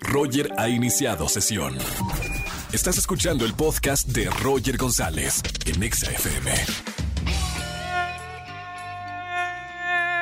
[0.00, 1.76] Roger ha iniciado sesión.
[2.72, 6.50] Estás escuchando el podcast de Roger González en Exa FM.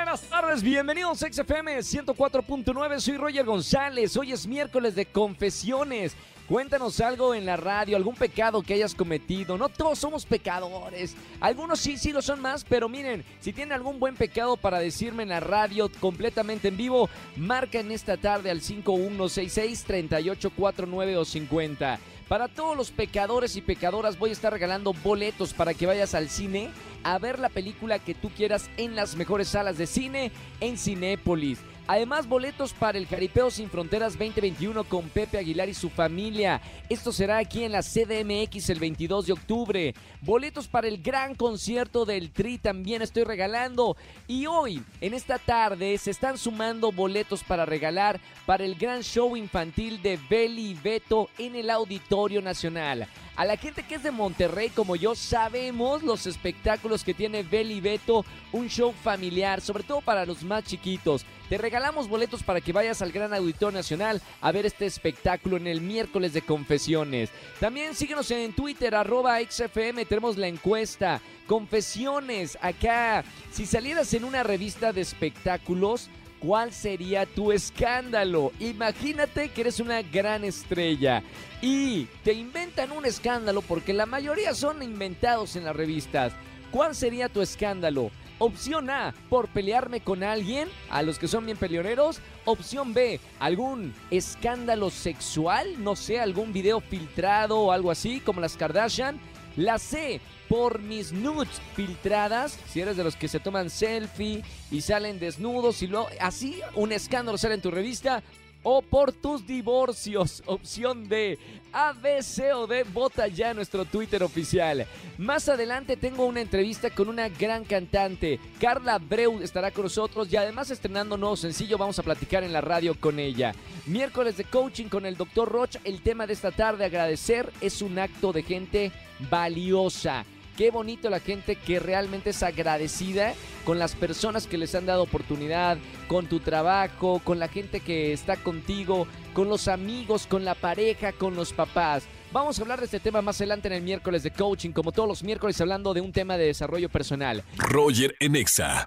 [0.04, 6.17] Buenas tardes, bienvenidos a XFM 104.9, soy Roger González, hoy es miércoles de confesiones.
[6.49, 9.58] Cuéntanos algo en la radio, algún pecado que hayas cometido.
[9.58, 11.17] No todos somos pecadores.
[11.40, 15.24] Algunos sí, sí lo son más, pero miren, si tienen algún buen pecado para decirme
[15.24, 21.98] en la radio completamente en vivo, marca en esta tarde al 5166-3849 o 50.
[22.28, 26.28] Para todos los pecadores y pecadoras voy a estar regalando boletos para que vayas al
[26.28, 26.70] cine
[27.02, 31.58] a ver la película que tú quieras en las mejores salas de cine en Cinépolis.
[31.88, 36.60] Además, boletos para el Jaripeo Sin Fronteras 2021 con Pepe Aguilar y su familia.
[36.88, 39.94] Esto será aquí en la CDMX el 22 de octubre.
[40.20, 43.96] Boletos para el gran concierto del Tri también estoy regalando.
[44.27, 49.36] Y hoy, en esta tarde, se están sumando boletos para regalar para el gran show
[49.36, 53.06] infantil de Beli y Beto en el Auditorio Nacional.
[53.37, 57.83] A la gente que es de Monterrey como yo sabemos los espectáculos que tiene Beli
[57.83, 61.27] Beto, un show familiar, sobre todo para los más chiquitos.
[61.51, 65.67] Te regalamos boletos para que vayas al Gran Auditorio Nacional a ver este espectáculo en
[65.67, 67.29] el miércoles de confesiones.
[67.61, 71.20] También síguenos en Twitter, arroba XFM, tenemos la encuesta.
[71.47, 73.23] Confesiones, acá.
[73.53, 76.09] Si salieras en una revista de espectáculos,
[76.47, 78.52] ¿Cuál sería tu escándalo?
[78.61, 81.20] Imagínate que eres una gran estrella
[81.61, 86.34] y te inventan un escándalo porque la mayoría son inventados en las revistas.
[86.70, 88.12] ¿Cuál sería tu escándalo?
[88.39, 92.20] Opción A, por pelearme con alguien, a los que son bien peleoneros.
[92.44, 98.56] Opción B, algún escándalo sexual, no sé, algún video filtrado o algo así, como las
[98.56, 99.19] Kardashian.
[99.56, 104.82] La C, por mis nudes filtradas, si eres de los que se toman selfie y
[104.82, 108.22] salen desnudos y luego así un escándalo sale en tu revista.
[108.69, 111.39] O por tus divorcios, opción D.
[111.72, 114.84] A, B, C o D, vota ya nuestro Twitter oficial.
[115.19, 118.40] Más adelante tengo una entrevista con una gran cantante.
[118.58, 122.61] Carla Breu estará con nosotros y además estrenando nuevo sencillo, vamos a platicar en la
[122.61, 123.55] radio con ella.
[123.86, 125.48] Miércoles de coaching con el Dr.
[125.48, 125.77] Roch.
[125.85, 128.91] El tema de esta tarde, agradecer, es un acto de gente
[129.31, 130.25] valiosa.
[130.56, 133.34] Qué bonito la gente que realmente es agradecida
[133.65, 135.77] con las personas que les han dado oportunidad,
[136.09, 141.12] con tu trabajo, con la gente que está contigo, con los amigos, con la pareja,
[141.12, 142.05] con los papás.
[142.33, 145.09] Vamos a hablar de este tema más adelante en el miércoles de coaching, como todos
[145.09, 147.45] los miércoles hablando de un tema de desarrollo personal.
[147.59, 148.87] Roger Enexa.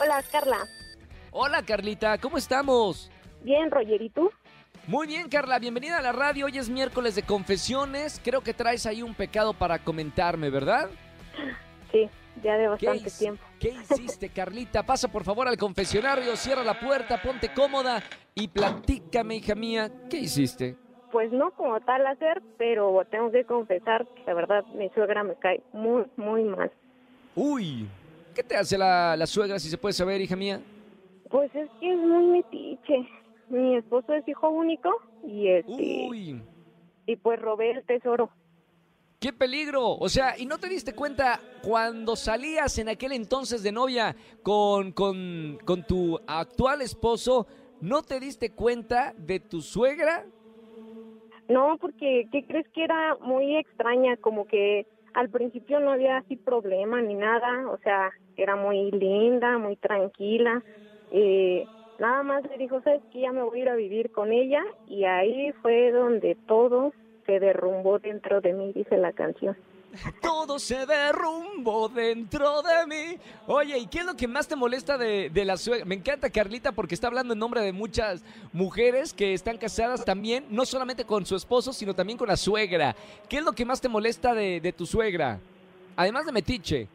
[0.00, 0.66] Hola, Carla.
[1.30, 3.10] Hola, Carlita, ¿cómo estamos?
[3.42, 4.30] Bien, Roger, ¿y tú?
[4.86, 6.46] Muy bien, Carla, bienvenida a la radio.
[6.46, 8.18] Hoy es miércoles de confesiones.
[8.24, 10.88] Creo que traes ahí un pecado para comentarme, ¿verdad?
[11.92, 12.08] Sí,
[12.42, 13.44] ya de bastante tiempo.
[13.58, 14.84] ¿Qué hiciste, Carlita?
[14.84, 18.02] Pasa por favor al confesionario, cierra la puerta, ponte cómoda
[18.34, 20.76] y platícame, hija mía, ¿qué hiciste?
[21.10, 25.34] Pues no como tal hacer, pero tengo que confesar que la verdad mi suegra me
[25.36, 26.70] cae muy, muy mal.
[27.34, 27.88] Uy,
[28.34, 30.60] ¿qué te hace la, la suegra, si se puede saber, hija mía?
[31.30, 33.08] Pues es que es muy metiche.
[33.48, 34.90] Mi esposo es hijo único
[35.24, 36.42] y este Uy,
[37.06, 38.30] y pues robé el tesoro.
[39.20, 39.92] Qué peligro.
[39.92, 44.92] O sea, ¿y no te diste cuenta cuando salías en aquel entonces de novia con,
[44.92, 47.46] con, tu actual esposo,
[47.80, 50.24] no te diste cuenta de tu suegra?
[51.48, 54.16] No, porque ¿qué crees que era muy extraña?
[54.16, 59.56] Como que al principio no había así problema ni nada, o sea, era muy linda,
[59.58, 60.62] muy tranquila.
[61.10, 61.66] Eh,
[61.98, 64.62] nada más le dijo, sabes que ya me voy a ir a vivir con ella
[64.86, 66.92] y ahí fue donde todo
[67.26, 69.56] se derrumbó dentro de mí, dice la canción.
[70.20, 73.18] Todo se derrumbó dentro de mí.
[73.46, 75.86] Oye, ¿y qué es lo que más te molesta de, de la suegra?
[75.86, 78.22] Me encanta Carlita porque está hablando en nombre de muchas
[78.52, 82.94] mujeres que están casadas también, no solamente con su esposo, sino también con la suegra.
[83.28, 85.38] ¿Qué es lo que más te molesta de, de tu suegra?
[85.96, 86.88] Además de metiche.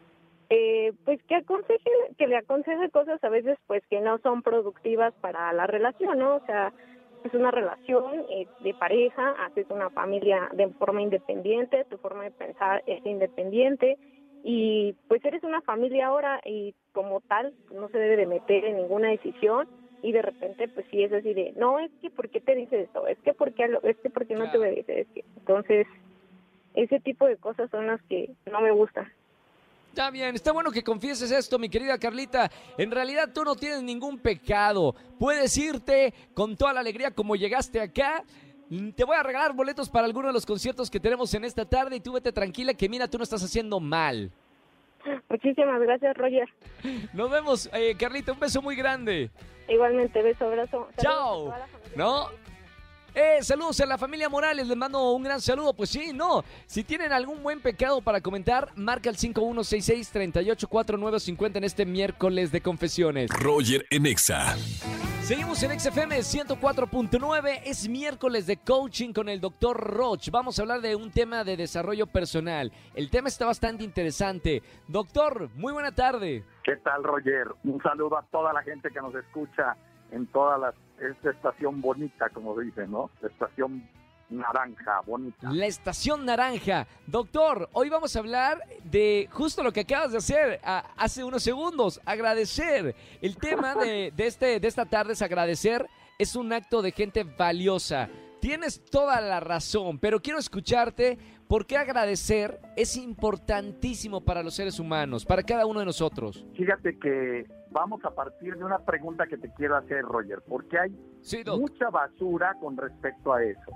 [0.54, 5.14] Eh, pues que aconseje, que le aconseje cosas a veces pues que no son productivas
[5.20, 6.36] para la relación, ¿no?
[6.36, 6.74] O sea,
[7.24, 12.30] es una relación eh, de pareja, haces una familia de forma independiente, tu forma de
[12.32, 13.98] pensar es independiente
[14.42, 18.76] y pues eres una familia ahora y como tal no se debe de meter en
[18.76, 19.66] ninguna decisión
[20.02, 22.86] y de repente pues sí es así de, no, es que ¿por qué te dices
[22.86, 23.06] esto?
[23.06, 25.02] Es que ¿por qué, es que ¿por qué no te obedece?
[25.02, 25.86] Es que, entonces,
[26.74, 29.12] ese tipo de cosas son las que no me gustan.
[29.92, 32.50] Está bien, está bueno que confieses esto, mi querida Carlita.
[32.78, 34.94] En realidad tú no tienes ningún pecado.
[35.18, 38.24] Puedes irte con toda la alegría como llegaste acá
[38.96, 41.96] Te voy a regalar boletos para alguno de los conciertos que tenemos en esta tarde
[41.96, 44.32] y tú vete tranquila que mira, tú no estás haciendo mal.
[45.28, 46.48] Muchísimas gracias, Roger.
[47.12, 49.30] Nos vemos, eh, Carlita, un beso muy grande.
[49.68, 50.88] Igualmente, beso, abrazo.
[50.96, 51.54] Chao.
[51.96, 52.28] ¿No?
[53.14, 55.74] Eh, saludos a la familia Morales, les mando un gran saludo.
[55.74, 56.42] Pues sí, no.
[56.66, 63.30] Si tienen algún buen pecado para comentar, marca el 5166-384950 en este miércoles de confesiones.
[63.30, 64.56] Roger en Exa.
[65.22, 67.60] Seguimos en XFM 104.9.
[67.64, 70.30] Es miércoles de coaching con el doctor Roch.
[70.30, 72.72] Vamos a hablar de un tema de desarrollo personal.
[72.94, 74.62] El tema está bastante interesante.
[74.88, 76.44] Doctor, muy buena tarde.
[76.64, 77.48] ¿Qué tal, Roger?
[77.62, 79.76] Un saludo a toda la gente que nos escucha
[80.10, 80.26] en
[81.02, 83.10] toda la, esta estación bonita, como dicen, ¿no?
[83.20, 83.88] La estación
[84.30, 85.50] naranja, bonita.
[85.50, 86.86] La estación naranja.
[87.06, 92.00] Doctor, hoy vamos a hablar de justo lo que acabas de hacer hace unos segundos,
[92.04, 92.94] agradecer.
[93.20, 95.86] El tema de, de este, de esta tarde es agradecer.
[96.18, 98.08] Es un acto de gente valiosa.
[98.42, 101.16] Tienes toda la razón, pero quiero escucharte
[101.46, 106.44] porque agradecer es importantísimo para los seres humanos, para cada uno de nosotros.
[106.56, 110.90] Fíjate que vamos a partir de una pregunta que te quiero hacer, Roger, porque hay
[111.20, 113.70] Sí, mucha basura con respecto a eso.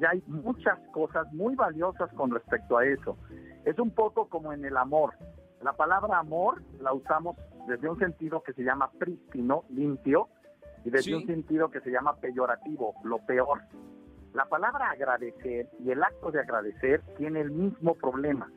[0.00, 3.18] Y hay muchas cosas muy valiosas con respecto a eso.
[3.66, 5.12] Es un poco como en el amor.
[5.60, 7.36] La palabra amor la usamos
[7.68, 10.30] desde un sentido que se llama prístino, limpio,
[10.84, 11.14] y desde Sí.
[11.14, 13.60] un sentido que se llama peyorativo, lo peor.
[14.34, 18.50] La palabra agradecer y el acto de agradecer tiene el mismo problema.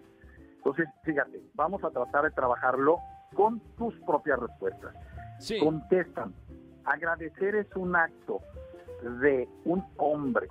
[0.58, 2.98] Entonces, fíjate, vamos a tratar de trabajarlo
[3.36, 4.96] con tus propias respuestas
[5.40, 5.60] Sí.
[5.60, 6.34] contestan.
[6.86, 8.40] Agradecer es un acto
[9.20, 10.48] de un hombre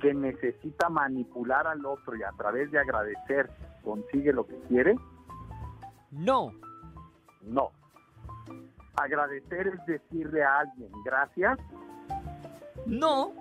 [0.00, 3.48] que necesita manipular al otro y a través de agradecer
[3.82, 4.96] consigue lo que quiere.
[6.10, 6.50] No.
[7.42, 7.70] No.
[8.96, 11.58] Agradecer es decirle a alguien gracias.
[12.86, 13.32] No.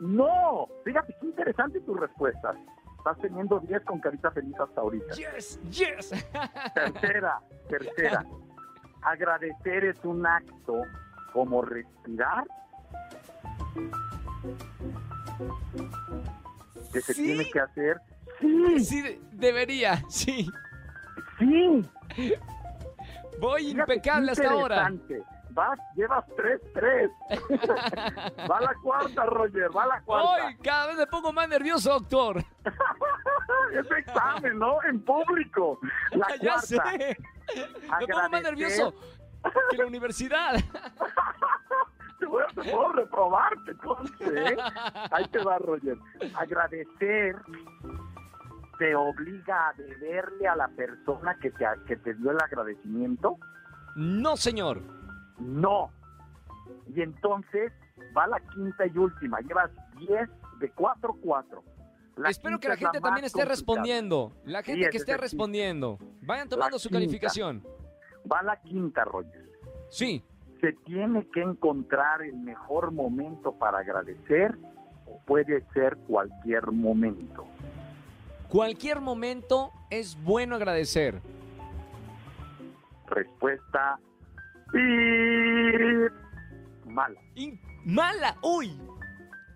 [0.00, 0.68] No.
[0.84, 2.56] Fíjate qué interesante tus respuestas.
[2.98, 5.14] Estás teniendo 10 con carita feliz hasta ahorita.
[5.14, 6.10] Yes, yes.
[6.74, 8.24] Tercera, tercera.
[9.02, 10.82] Agradecer es un acto
[11.32, 12.44] como respirar
[16.92, 18.00] que se tiene que hacer.
[18.40, 20.48] Sí, Sí, de- debería, sí.
[21.38, 22.36] sí.
[23.40, 24.92] Voy impecable hasta ahora.
[25.50, 27.10] Vas, llevas tres, tres.
[28.50, 30.46] va la cuarta, Roger, va la cuarta.
[30.46, 32.44] Hoy cada vez me pongo más nervioso, doctor.
[33.72, 34.78] Es examen, ¿no?
[34.84, 35.78] En público.
[36.12, 36.92] La ya cuarta.
[38.00, 38.94] Me pongo más nervioso
[39.70, 40.56] que la universidad.
[42.18, 43.72] Te voy a te puedo reprobarte,
[44.20, 44.56] ¿eh?
[45.10, 45.96] Ahí te va, Roger.
[46.34, 47.36] Agradecer
[48.78, 53.36] te obliga a deberle a la persona que te, que te dio el agradecimiento.
[53.96, 54.80] No, señor.
[55.38, 55.90] No.
[56.94, 57.72] Y entonces
[58.16, 59.40] va la quinta y última.
[59.40, 60.28] Llevas 10
[60.60, 61.62] de 4 4.
[62.28, 64.32] Espero que la gente también esté respondiendo.
[64.44, 65.98] La gente que es esté respondiendo.
[66.22, 66.98] Vayan tomando La su quinta.
[67.00, 67.64] calificación.
[68.30, 69.48] Va la quinta, Roger.
[69.88, 70.24] Sí.
[70.60, 74.58] Se tiene que encontrar el mejor momento para agradecer
[75.06, 77.46] o puede ser cualquier momento.
[78.48, 81.20] Cualquier momento es bueno agradecer.
[83.06, 83.98] Respuesta
[84.74, 86.08] y
[86.88, 87.20] mala.
[87.84, 88.36] Mala.
[88.42, 88.78] Uy.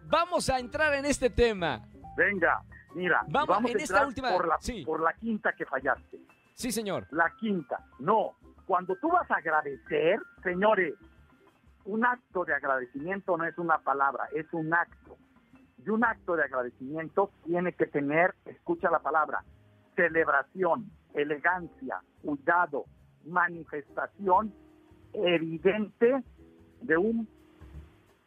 [0.06, 1.82] Vamos a entrar en este tema.
[2.16, 2.62] Venga,
[2.94, 4.84] mira, Vamos, vamos, en a esta entrar última- por la, sí.
[4.84, 6.18] por la quinta que fallaste.
[6.54, 7.06] Sí, señor.
[7.10, 8.32] La quinta, no.
[8.66, 10.94] Cuando tú vas a agradecer, señores,
[11.86, 15.16] un acto de agradecimiento no es una palabra, es un acto.
[15.84, 19.44] Y un acto de agradecimiento tiene que tener, escucha la palabra,
[19.96, 22.84] celebración, elegancia, cuidado,
[23.24, 24.54] manifestación
[25.12, 26.22] evidente
[26.80, 27.28] de un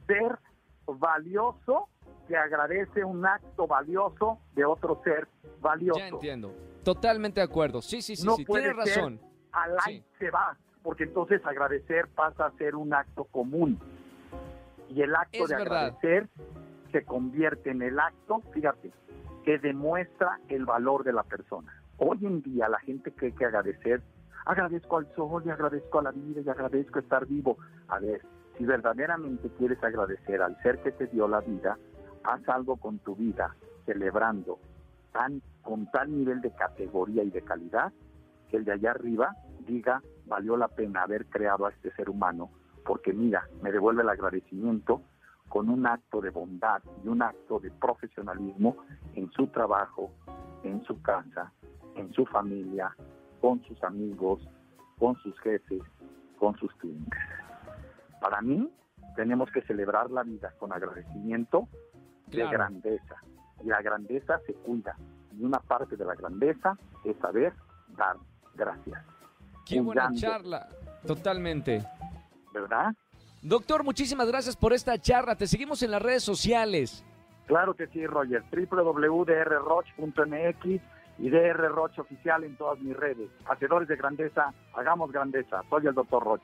[0.08, 0.38] ser
[0.86, 1.90] valioso
[2.28, 5.28] que agradece un acto valioso de otro ser
[5.62, 6.00] valioso.
[6.00, 6.54] Ya entiendo.
[6.84, 7.82] Totalmente de acuerdo.
[7.82, 8.46] Sí, sí, sí, No sí.
[8.46, 9.22] puede Tienes ser razón.
[9.52, 9.92] al Sí.
[9.92, 13.80] aire se va, porque entonces agradecer pasa a ser un acto común.
[14.90, 15.78] Y el acto Es de verdad.
[15.88, 16.30] agradecer
[16.96, 18.90] se convierte en el acto, fíjate,
[19.44, 21.74] que demuestra el valor de la persona.
[21.98, 24.02] Hoy en día la gente cree que agradecer,
[24.46, 27.58] agradezco al sol y agradezco a la vida y agradezco estar vivo.
[27.90, 28.22] A ver,
[28.58, 31.78] si verdaderamente quieres agradecer al ser que te dio la vida,
[32.24, 33.54] haz algo con tu vida,
[33.86, 34.58] celebrando
[35.12, 37.92] tan, con tal nivel de categoría y de calidad
[38.50, 39.36] que el de allá arriba
[39.68, 42.52] diga, valió la pena haber creado a este ser humano,
[42.86, 45.02] porque mira, me devuelve el agradecimiento
[45.50, 48.78] con un acto de bondad y un acto de profesionalismo
[49.14, 50.12] en su trabajo,
[50.64, 51.52] en su casa,
[51.96, 52.96] en su familia,
[53.42, 54.48] con sus amigos,
[55.00, 55.82] con sus jefes,
[56.40, 57.20] con sus clientes.
[58.22, 58.70] Para mí,
[59.16, 61.68] tenemos que celebrar la vida con agradecimiento
[62.30, 62.50] Claro.
[62.50, 63.16] de grandeza.
[63.64, 64.98] Y la grandeza se cuida.
[65.38, 67.54] Y una parte de la grandeza es saber
[67.96, 68.18] dar
[68.56, 69.04] gracias,
[69.66, 70.20] Qué buena Cuidando.
[70.20, 70.68] charla.
[71.06, 71.84] Totalmente.
[72.54, 72.94] ¿verdad?
[73.46, 75.36] Doctor, muchísimas gracias por esta charla.
[75.36, 77.06] Te seguimos en las redes sociales.
[77.46, 78.44] Claro que sí, Roger.
[78.52, 80.82] www.drroch.mx
[81.20, 83.30] y DR Roch oficial en todas mis redes.
[83.48, 85.62] Hacedores de grandeza, hagamos grandeza.
[85.70, 86.42] Soy el doctor Roch.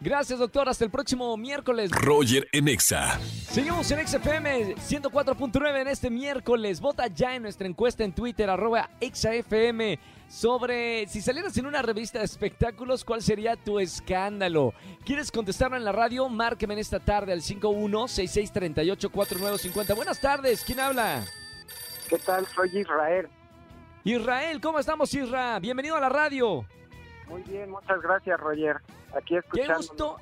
[0.00, 0.68] Gracias, doctor.
[0.68, 1.90] Hasta el próximo miércoles.
[1.90, 3.18] Roger en Exa.
[3.50, 6.80] Seguimos en XFM 104.9 en este miércoles.
[6.80, 12.20] Vota ya en nuestra encuesta en Twitter, arroba XFM, sobre si salieras en una revista
[12.20, 14.72] de espectáculos, ¿cuál sería tu escándalo?
[15.04, 16.28] ¿Quieres contestarlo en la radio?
[16.28, 19.96] Márqueme en esta tarde al 5166384950.
[19.96, 21.24] Buenas tardes, ¿quién habla?
[22.08, 22.46] ¿Qué tal?
[22.46, 23.28] Soy Israel.
[24.04, 25.58] Israel, ¿cómo estamos, Isra?
[25.58, 26.64] Bienvenido a la radio.
[27.28, 28.76] Muy bien, muchas gracias, Roger.
[29.16, 29.76] Aquí Qué escuchando.
[29.76, 30.16] gusto,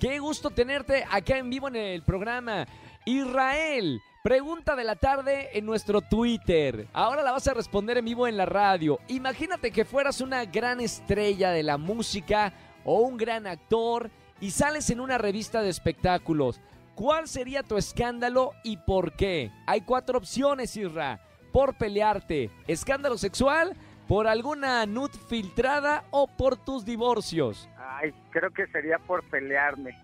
[0.00, 2.66] qué gusto tenerte acá en vivo en el programa.
[3.04, 6.86] Israel, pregunta de la tarde en nuestro Twitter.
[6.92, 8.98] Ahora la vas a responder en vivo en la radio.
[9.08, 12.52] Imagínate que fueras una gran estrella de la música
[12.84, 16.60] o un gran actor y sales en una revista de espectáculos.
[16.94, 19.50] ¿Cuál sería tu escándalo y por qué?
[19.66, 21.20] Hay cuatro opciones, Isra.
[21.52, 23.76] Por pelearte, escándalo sexual,
[24.08, 27.68] por alguna nud filtrada o por tus divorcios.
[27.78, 29.96] Ay, creo que sería por pelearme.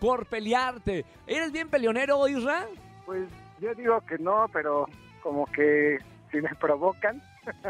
[0.00, 1.04] por pelearte.
[1.26, 2.66] ¿Eres bien peleonero, Isra?
[3.06, 3.28] Pues
[3.60, 4.86] yo digo que no, pero
[5.22, 5.98] como que
[6.30, 7.22] si me provocan.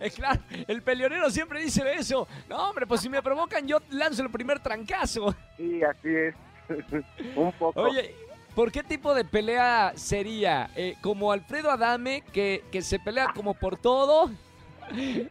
[0.00, 2.26] Eh, claro, el peleonero siempre dice eso.
[2.48, 5.34] No, hombre, pues si me provocan, yo lanzo el primer trancazo.
[5.56, 6.34] Sí, así es.
[7.36, 7.80] Un poco.
[7.80, 8.14] Oye,
[8.56, 10.70] ¿por qué tipo de pelea sería?
[10.74, 14.30] Eh, ¿Como Alfredo Adame, que, que se pelea como por todo?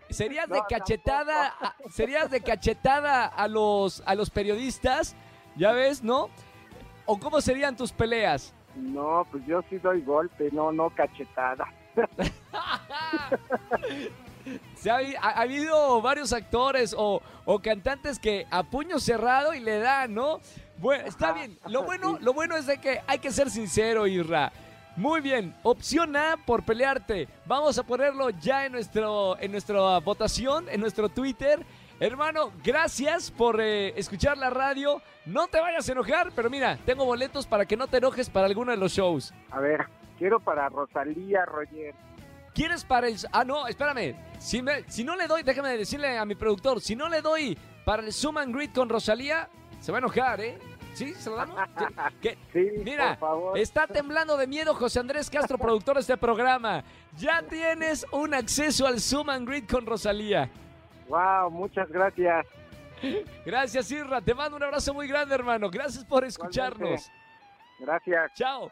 [0.10, 5.16] ¿Serías de cachetada, a- serías de cachetada a los, a los periodistas?
[5.58, 6.30] ¿Ya ves, no?
[7.06, 8.54] ¿O cómo serían tus peleas?
[8.76, 11.66] No, pues yo sí doy golpe, no, no cachetada.
[14.76, 19.60] Se ha, ha- ha habido varios actores o, o cantantes que a puño cerrado y
[19.60, 20.40] le dan, ¿no?
[20.78, 21.58] Bueno, está bien.
[21.68, 24.52] Lo bueno, lo bueno es de que hay que ser sincero, Irra.
[24.98, 25.54] Muy bien.
[25.64, 27.28] Opción A por pelearte.
[27.46, 31.66] Vamos a ponerlo ya en nuestro en nuestra votación, en nuestro Twitter.
[32.00, 35.02] Hermano, gracias por eh, escuchar la radio.
[35.26, 38.46] No te vayas a enojar, pero mira, tengo boletos para que no te enojes para
[38.48, 39.34] alguno de los shows.
[39.50, 39.86] A ver,
[40.18, 41.96] quiero para Rosalía, Roger.
[42.56, 43.18] ¿Quieres para el...
[43.32, 44.16] Ah, no, espérame.
[44.40, 47.56] Si, me- si no le doy, déjame decirle a mi productor, si no le doy
[47.86, 49.48] para el Zoom and Greet con Rosalía,
[49.82, 50.58] se va a enojar, ¿eh?
[50.94, 51.14] ¿Sí?
[51.14, 51.60] ¿Se lo damos?
[52.22, 52.38] ¿Qué?
[52.54, 53.58] Sí, Mira, por favor.
[53.60, 56.84] está temblando de miedo José Andrés Castro, productor de este programa.
[57.18, 60.50] Ya tienes un acceso al Zoom and Greet con Rosalía.
[61.10, 62.46] Wow, muchas gracias.
[63.46, 64.22] Gracias, Irra.
[64.22, 65.70] Te mando un abrazo muy grande, hermano.
[65.70, 67.12] Gracias por escucharnos.
[67.80, 68.32] Gracias.
[68.36, 68.72] Chao.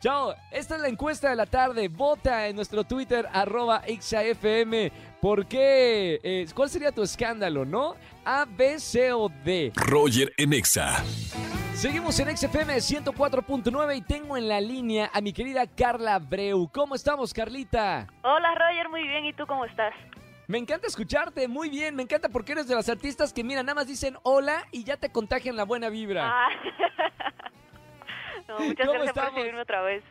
[0.00, 0.34] Chao.
[0.50, 1.88] Esta es la encuesta de la tarde.
[1.88, 4.92] Vota en nuestro Twitter, arroba XAFM.
[5.20, 6.20] ¿Por qué?
[6.22, 7.96] Eh, ¿Cuál sería tu escándalo, no?
[8.24, 9.72] A, B, C o D.
[9.76, 11.02] Roger en Exa.
[11.74, 16.68] Seguimos en XFM 104.9 y tengo en la línea a mi querida Carla Breu.
[16.72, 18.06] ¿Cómo estamos, Carlita?
[18.22, 19.24] Hola Roger, muy bien.
[19.24, 19.92] ¿Y tú cómo estás?
[20.46, 21.96] Me encanta escucharte, muy bien.
[21.96, 24.96] Me encanta porque eres de las artistas que, mira, nada más dicen hola y ya
[24.98, 26.30] te contagian la buena vibra.
[26.30, 26.48] Ah.
[28.48, 29.30] No, muchas ¿Cómo gracias estamos?
[29.30, 30.02] por recibirme otra vez.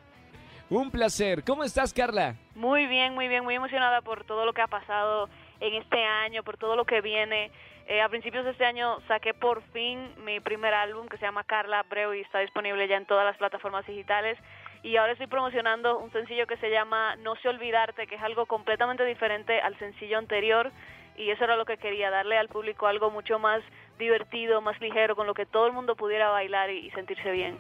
[0.69, 1.43] Un placer.
[1.43, 2.35] ¿Cómo estás, Carla?
[2.55, 6.43] Muy bien, muy bien, muy emocionada por todo lo que ha pasado en este año,
[6.43, 7.51] por todo lo que viene.
[7.87, 11.43] Eh, a principios de este año saqué por fin mi primer álbum que se llama
[11.43, 14.37] Carla Breu y está disponible ya en todas las plataformas digitales.
[14.83, 18.45] Y ahora estoy promocionando un sencillo que se llama No sé olvidarte, que es algo
[18.45, 20.71] completamente diferente al sencillo anterior.
[21.17, 23.61] Y eso era lo que quería, darle al público algo mucho más
[23.99, 27.59] divertido, más ligero, con lo que todo el mundo pudiera bailar y, y sentirse bien.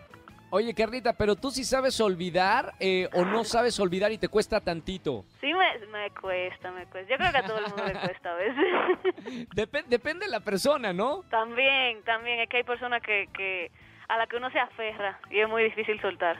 [0.55, 4.61] Oye, Carlita, pero tú sí sabes olvidar eh, o no sabes olvidar y te cuesta
[4.61, 5.25] tantito.
[5.41, 7.09] Sí, me, me cuesta, me cuesta.
[7.09, 9.47] Yo creo que a todo el mundo le cuesta a veces.
[9.55, 11.23] Depe- depende de la persona, ¿no?
[11.31, 13.71] también, también, es que hay personas que, que
[14.07, 16.37] a la que uno se aferra y es muy difícil soltar.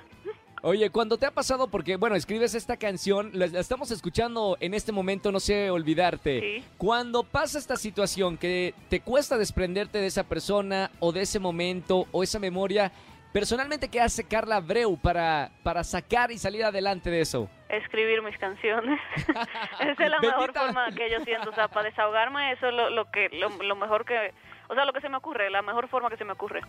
[0.61, 4.75] Oye, cuando te ha pasado, porque, bueno, escribes esta canción, la, la estamos escuchando en
[4.75, 6.39] este momento, no sé olvidarte.
[6.39, 6.63] Sí.
[6.77, 12.05] Cuando pasa esta situación que te cuesta desprenderte de esa persona o de ese momento
[12.11, 12.91] o esa memoria,
[13.33, 17.49] personalmente, ¿qué hace Carla Breu para, para sacar y salir adelante de eso?
[17.67, 18.99] Escribir mis canciones.
[19.81, 22.89] Esa es la mejor forma que yo siento, o sea, para desahogarme eso es lo,
[22.91, 24.33] lo que lo, lo mejor que,
[24.69, 26.61] o sea, lo que se me ocurre, la mejor forma que se me ocurre.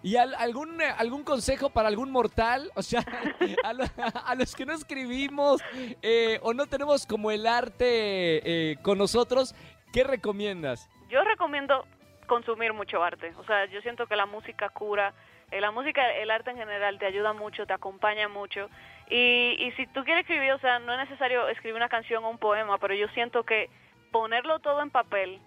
[0.00, 2.70] ¿Y al- algún, eh, algún consejo para algún mortal?
[2.76, 3.00] O sea,
[3.64, 3.84] a, lo-
[4.24, 5.60] a los que no escribimos
[6.02, 7.82] eh, o no tenemos como el arte
[8.70, 9.56] eh, con nosotros,
[9.92, 10.88] ¿qué recomiendas?
[11.10, 11.84] Yo recomiendo
[12.28, 13.32] consumir mucho arte.
[13.38, 15.12] O sea, yo siento que la música cura
[15.50, 18.68] la música, el arte en general te ayuda mucho, te acompaña mucho.
[19.10, 22.30] Y, y si tú quieres escribir, o sea, no es necesario escribir una canción o
[22.30, 23.70] un poema, pero yo siento que
[24.10, 25.38] ponerlo todo en papel,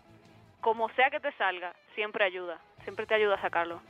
[0.62, 3.82] como sea que te salga, siempre ayuda, siempre te ayuda a sacarlo.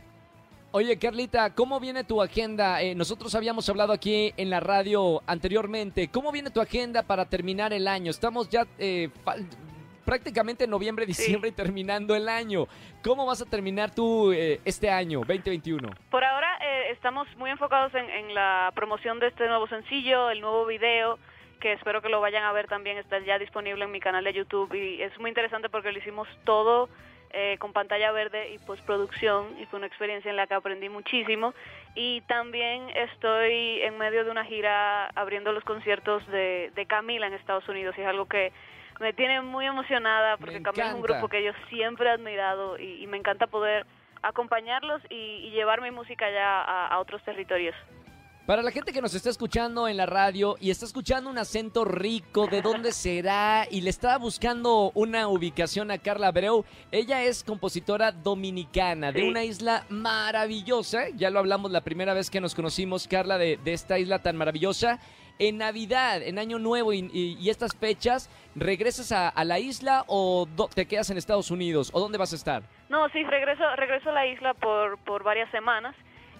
[0.73, 2.81] Oye, Carlita, ¿cómo viene tu agenda?
[2.81, 6.07] Eh, nosotros habíamos hablado aquí en la radio anteriormente.
[6.07, 8.09] ¿Cómo viene tu agenda para terminar el año?
[8.09, 9.09] Estamos ya eh,
[10.05, 12.67] prácticamente en noviembre, diciembre y terminando el año.
[13.03, 15.89] ¿Cómo vas a terminar tú eh, este año, 2021?
[16.09, 20.41] Por ahora eh, estamos muy enfocados en, en la promoción de este nuevo sencillo, el
[20.41, 21.17] nuevo video,
[21.59, 24.33] que espero que lo vayan a ver también, está ya disponible en mi canal de
[24.33, 26.89] YouTube y es muy interesante porque lo hicimos todo
[27.33, 31.53] eh, con pantalla verde y postproducción y fue una experiencia en la que aprendí muchísimo
[31.95, 37.33] y también estoy en medio de una gira abriendo los conciertos de, de Camila en
[37.33, 38.51] Estados Unidos y es algo que
[39.01, 43.03] me tiene muy emocionada porque Camila es un grupo que yo siempre he admirado y,
[43.03, 43.85] y me encanta poder
[44.21, 47.75] acompañarlos y, y llevar mi música ya a, a otros territorios.
[48.45, 51.85] Para la gente que nos está escuchando en la radio y está escuchando un acento
[51.85, 53.65] rico, ¿de dónde será?
[53.71, 56.63] Y le estaba buscando una ubicación a Carla Abreu.
[56.91, 61.09] Ella es compositora dominicana de una isla maravillosa.
[61.15, 64.37] Ya lo hablamos la primera vez que nos conocimos, Carla, de, de esta isla tan
[64.37, 64.99] maravillosa.
[65.43, 70.03] En Navidad, en Año Nuevo y, y- y estas fechas, ¿regresas a, a la isla
[70.07, 71.89] o do- te quedas en Estados Unidos?
[71.93, 72.61] ¿O dónde vas a estar?
[72.89, 75.95] No, sí, regreso, regreso a la isla por, por varias semanas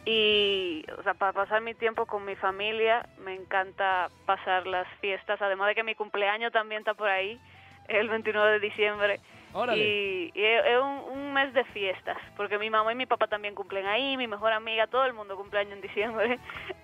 [0.05, 5.41] y, o sea, para pasar mi tiempo con mi familia, me encanta pasar las fiestas,
[5.41, 7.39] además de que mi cumpleaños también está por ahí,
[7.87, 9.19] el 29 de diciembre.
[9.53, 9.83] Órale.
[9.83, 13.53] Y, y es un, un mes de fiestas, porque mi mamá y mi papá también
[13.55, 16.39] cumplen ahí, mi mejor amiga, todo el mundo cumple año en diciembre.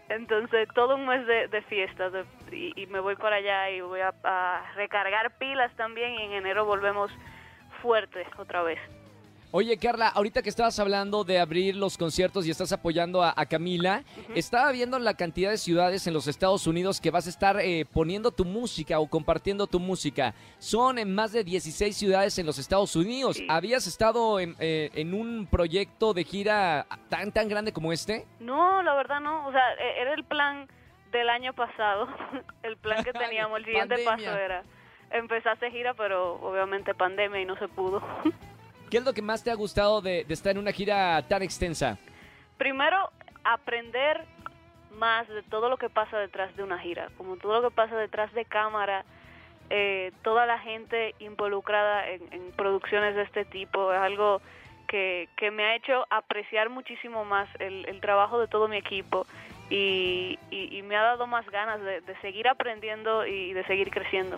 [0.09, 2.13] Entonces, todo un mes de, fiestas.
[2.13, 6.13] de- y, y me voy para allá y voy a, a recargar pilas también.
[6.15, 7.11] Y en enero volvemos
[7.81, 8.79] fuerte otra vez.
[9.51, 13.45] Oye, Carla, ahorita que estabas hablando de abrir los conciertos y estás apoyando a, a
[13.45, 14.03] Camila,
[14.35, 17.85] estaba viendo la cantidad de ciudades en los Estados Unidos que vas a estar eh,
[17.93, 20.33] poniendo tu música o compartiendo tu música.
[20.59, 23.38] Son en más de 16 ciudades en los Estados Unidos.
[23.38, 23.47] Sí.
[23.49, 28.25] ¿Habías estado en, eh, en un proyecto de gira tan, tan grande como este?
[28.41, 29.47] No, la verdad no.
[29.47, 30.67] O sea, e- era el plan
[31.13, 32.10] del año pasado.
[32.63, 33.60] el plan que teníamos.
[33.60, 34.63] El siguiente paso era
[35.10, 38.01] empezar a gira, pero obviamente pandemia y no se pudo.
[38.89, 41.97] ¿Qué es lo que más te ha gustado de, estar en una gira tan extensa?
[42.58, 43.12] Primero,
[43.43, 44.23] aprender
[44.91, 47.95] más de todo lo que pasa detrás de una gira, como todo lo que pasa
[47.97, 49.04] detrás de cámara,
[49.69, 54.41] eh, toda la gente involucrada en, producciones de este tipo, es algo
[54.88, 59.28] que, me ha hecho apreciar muchísimo más el, el trabajo de todo mi equipo
[59.69, 63.91] y, y- y me ha dado más ganas de, de seguir aprendiendo y de seguir
[63.91, 64.38] creciendo.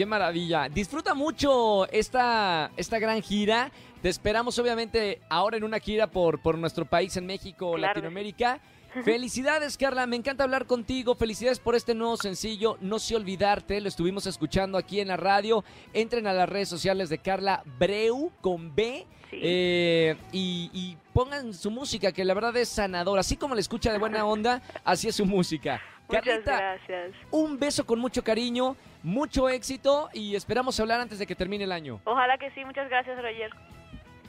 [0.00, 0.66] Qué maravilla.
[0.70, 3.70] Disfruta mucho esta, esta gran gira.
[4.00, 7.88] Te esperamos obviamente ahora en una gira por, por nuestro país en México, Claro.
[7.92, 8.60] Latinoamérica.
[9.04, 10.06] Felicidades, Carla.
[10.06, 11.14] Me encanta hablar contigo.
[11.14, 12.78] Felicidades por este nuevo sencillo.
[12.80, 13.78] No sé olvidarte.
[13.82, 15.64] Lo estuvimos escuchando aquí en la radio.
[15.92, 19.06] Entren a las redes sociales de Carla Breu con B.
[19.28, 19.36] Sí.
[19.42, 23.20] eh, y, y pongan su música, que la verdad es sanadora.
[23.20, 25.80] Así como la escucha de buena onda, así es su música.
[26.18, 27.12] Muchas Carlita, gracias.
[27.30, 31.72] un beso con mucho cariño, mucho éxito y esperamos hablar antes de que termine el
[31.72, 32.00] año.
[32.04, 32.64] Ojalá que sí.
[32.64, 33.50] Muchas gracias, Roger.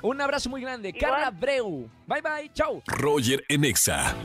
[0.03, 0.89] Un abrazo muy grande.
[0.89, 1.11] Igual.
[1.11, 1.89] Carla Breu.
[2.07, 2.51] Bye bye.
[2.53, 2.81] Chau.
[2.87, 4.15] Roger en Exa.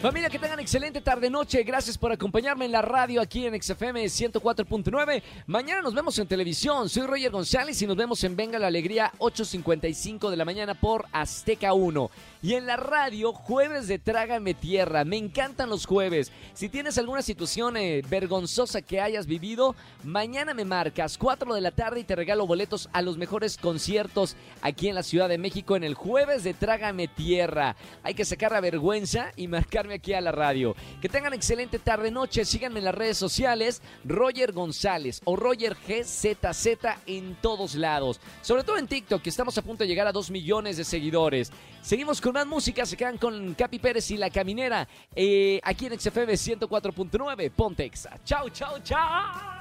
[0.00, 1.62] Familia, que tengan excelente tarde-noche.
[1.62, 5.22] Gracias por acompañarme en la radio aquí en XFM 104.9.
[5.46, 6.90] Mañana nos vemos en televisión.
[6.90, 11.06] Soy Roger González y nos vemos en Venga la Alegría 8.55 de la mañana por
[11.12, 12.10] Azteca 1.
[12.42, 15.04] Y en la radio, jueves de Trágame Tierra.
[15.04, 16.30] Me encantan los jueves.
[16.52, 21.70] Si tienes alguna situación eh, vergonzosa que hayas vivido, mañana me marcas 4 de la
[21.70, 25.74] tarde y te regalo boletos a los mejores conciertos aquí en la Ciudad de México
[25.74, 27.76] en el jueves de Trágame Tierra.
[28.02, 29.48] Hay que sacar la vergüenza y
[29.94, 30.74] aquí a la radio.
[31.00, 32.44] Que tengan excelente tarde noche.
[32.44, 36.66] Síganme en las redes sociales Roger González o Roger GZZ
[37.06, 38.20] en todos lados.
[38.42, 41.52] Sobre todo en TikTok, que estamos a punto de llegar a 2 millones de seguidores.
[41.82, 42.86] Seguimos con más música.
[42.86, 48.18] Se quedan con Capi Pérez y La Caminera eh, aquí en XFM 104.9 Pontexa.
[48.24, 49.56] Chau, chau, chau.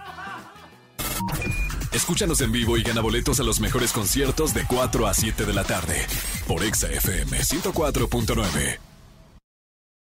[1.96, 5.54] Escúchanos en vivo y gana boletos a los mejores conciertos de 4 a 7 de
[5.54, 6.06] la tarde
[6.46, 8.95] por Exa FM 104.9.